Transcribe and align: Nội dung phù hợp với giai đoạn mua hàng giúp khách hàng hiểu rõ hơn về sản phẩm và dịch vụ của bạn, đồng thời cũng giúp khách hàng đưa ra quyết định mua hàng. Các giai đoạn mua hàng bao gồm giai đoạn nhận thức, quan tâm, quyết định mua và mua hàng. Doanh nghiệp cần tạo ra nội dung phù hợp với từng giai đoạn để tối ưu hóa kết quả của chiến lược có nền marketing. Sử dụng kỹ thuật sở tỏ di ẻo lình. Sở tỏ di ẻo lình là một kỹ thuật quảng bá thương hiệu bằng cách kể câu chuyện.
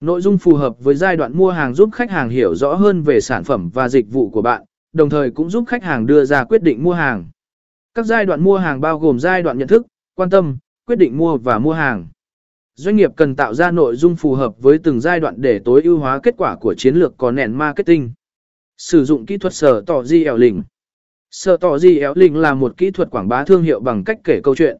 Nội 0.00 0.20
dung 0.20 0.38
phù 0.38 0.54
hợp 0.54 0.84
với 0.84 0.94
giai 0.94 1.16
đoạn 1.16 1.36
mua 1.36 1.50
hàng 1.50 1.74
giúp 1.74 1.90
khách 1.92 2.10
hàng 2.10 2.28
hiểu 2.28 2.54
rõ 2.54 2.74
hơn 2.74 3.02
về 3.02 3.20
sản 3.20 3.44
phẩm 3.44 3.70
và 3.74 3.88
dịch 3.88 4.06
vụ 4.10 4.30
của 4.30 4.42
bạn, 4.42 4.62
đồng 4.92 5.10
thời 5.10 5.30
cũng 5.30 5.50
giúp 5.50 5.64
khách 5.68 5.82
hàng 5.82 6.06
đưa 6.06 6.24
ra 6.24 6.44
quyết 6.44 6.62
định 6.62 6.82
mua 6.82 6.92
hàng. 6.92 7.30
Các 7.94 8.06
giai 8.06 8.26
đoạn 8.26 8.44
mua 8.44 8.56
hàng 8.56 8.80
bao 8.80 8.98
gồm 8.98 9.18
giai 9.18 9.42
đoạn 9.42 9.58
nhận 9.58 9.68
thức, 9.68 9.86
quan 10.14 10.30
tâm, 10.30 10.58
quyết 10.86 10.96
định 10.96 11.18
mua 11.18 11.36
và 11.36 11.58
mua 11.58 11.72
hàng. 11.72 12.06
Doanh 12.74 12.96
nghiệp 12.96 13.10
cần 13.16 13.36
tạo 13.36 13.54
ra 13.54 13.70
nội 13.70 13.96
dung 13.96 14.16
phù 14.16 14.34
hợp 14.34 14.54
với 14.58 14.78
từng 14.78 15.00
giai 15.00 15.20
đoạn 15.20 15.34
để 15.38 15.60
tối 15.64 15.82
ưu 15.82 15.98
hóa 15.98 16.20
kết 16.22 16.34
quả 16.38 16.56
của 16.56 16.74
chiến 16.74 16.94
lược 16.94 17.14
có 17.16 17.30
nền 17.30 17.52
marketing. 17.52 18.10
Sử 18.76 19.04
dụng 19.04 19.26
kỹ 19.26 19.38
thuật 19.38 19.54
sở 19.54 19.82
tỏ 19.86 20.02
di 20.02 20.24
ẻo 20.24 20.36
lình. 20.36 20.62
Sở 21.30 21.56
tỏ 21.56 21.78
di 21.78 21.98
ẻo 21.98 22.12
lình 22.16 22.36
là 22.36 22.54
một 22.54 22.76
kỹ 22.76 22.90
thuật 22.90 23.10
quảng 23.10 23.28
bá 23.28 23.44
thương 23.44 23.62
hiệu 23.62 23.80
bằng 23.80 24.04
cách 24.04 24.18
kể 24.24 24.40
câu 24.44 24.54
chuyện. 24.54 24.76